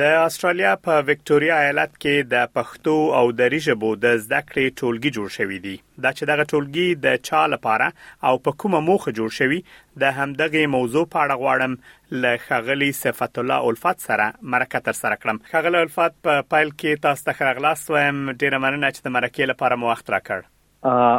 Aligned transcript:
د 0.00 0.16
استرالیا 0.24 0.72
په 0.86 0.96
وکټوريا 1.06 1.54
ایالت 1.60 1.92
کې 1.94 2.26
د 2.32 2.50
پښتو 2.56 2.92
او 3.20 3.20
دری 3.38 3.58
ژبو 3.66 3.88
د 4.02 4.18
زده 4.24 4.40
کړې 4.50 4.74
ټولګي 4.80 5.10
جوړ 5.16 5.32
شوې 5.36 5.56
دي 5.66 5.72
دا 6.04 6.10
چې 6.18 6.28
دغه 6.30 6.44
ټولګي 6.52 6.84
د 7.06 7.16
چا 7.28 7.40
لپاره 7.54 7.88
او 8.30 8.34
په 8.44 8.56
کومه 8.62 8.80
موخه 8.90 9.14
جوړ 9.18 9.34
شوی 9.38 9.58
د 10.04 10.12
همدغه 10.20 10.62
موضوع 10.76 11.04
په 11.14 11.24
اړه 11.24 11.40
غواړم 11.42 12.20
ل 12.26 12.44
خغلی 12.46 12.90
صفات 13.00 13.40
الله 13.44 13.72
الفت 13.72 14.06
سره 14.10 14.28
مرکه 14.56 14.82
تر 14.90 14.98
سره 15.00 15.16
کړم 15.24 15.42
خغلی 15.54 15.80
الفت 15.86 16.14
په 16.26 16.36
پا 16.36 16.46
پایل 16.52 16.70
کې 16.78 17.04
تاسو 17.08 17.30
ته 17.30 17.38
خرغلاس 17.40 17.82
وایم 17.96 18.22
ډیر 18.44 18.60
مننه 18.66 18.94
چې 18.94 19.08
د 19.08 19.16
مرکه 19.18 19.50
لپاره 19.54 19.82
مو 19.82 19.92
وخت 19.92 20.14
راکړ 20.16 20.48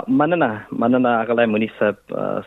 مننه 0.08 0.66
مننه 0.72 1.23
غلای 1.26 1.45
منی 1.45 1.70
صاحب 1.80 1.95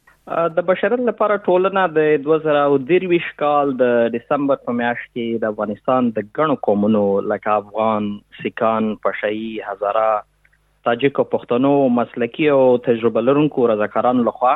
د 0.59 0.65
بشرت 0.67 1.01
لپاره 1.07 1.35
ټولنه 1.47 1.83
د 1.97 2.13
2023 2.27 3.27
کال 3.41 3.73
د 3.81 4.13
دسمبر 4.15 4.61
په 4.69 4.75
میاشت 4.79 5.05
کې 5.09 5.43
د 5.43 5.51
افغانستان 5.55 6.09
د 6.15 6.29
غنو 6.39 6.55
قومونو 6.69 7.03
لکه 7.33 7.57
افغان، 7.63 8.07
سکان، 8.39 8.89
پشایی، 9.05 9.51
هزاره، 9.67 10.07
تاجک 10.89 11.21
او 11.23 11.27
پښتنو 11.35 11.73
مسلکی 11.99 12.49
او 12.55 12.61
تجربه 12.89 13.25
لرونکو 13.27 13.67
رضاکارانو 13.73 14.25
لخوا 14.31 14.55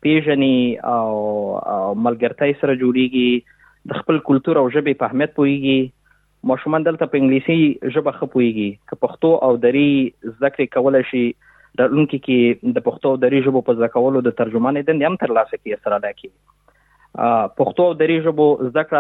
پیژني 0.08 0.56
او 0.94 1.06
ملګرتۍ 1.26 2.62
سره 2.64 2.80
جوړيږي 2.84 3.92
د 3.94 4.02
خپل 4.04 4.22
کلچر 4.32 4.62
او 4.64 4.70
ژبه 4.78 5.00
په 5.04 5.12
اهمیت 5.12 5.36
پويږي 5.40 5.86
ماشومان 6.50 6.86
دلته 6.88 7.08
په 7.12 7.20
انګلیسي 7.20 7.94
ژبه 7.98 8.12
خپويږي 8.18 8.68
که 8.90 9.00
پښتو 9.04 9.32
او 9.48 9.52
دری 9.62 9.88
ذکر 10.44 10.66
کول 10.76 10.98
شي 11.12 11.22
درونکو 11.82 12.20
کې 12.26 12.74
د 12.80 12.84
پښتو 12.90 13.14
او 13.14 13.18
دری 13.24 13.40
ژبه 13.48 13.64
په 13.70 13.78
ځکولو 13.80 14.22
د 14.28 14.36
ترجمانې 14.42 14.90
دند 14.90 15.08
هم 15.08 15.18
ترلاسه 15.24 15.56
کیږي 15.56 15.80
سره 15.86 16.00
ده 16.04 16.14
کې 16.20 17.56
پښتو 17.62 17.88
او 17.92 17.96
دری 18.04 18.18
ژبه 18.28 18.74
ذکر 18.78 19.00